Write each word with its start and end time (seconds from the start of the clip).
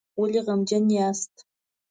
ولې 0.19 0.39
غمجن 0.45 0.85
یاست؟ 0.95 1.33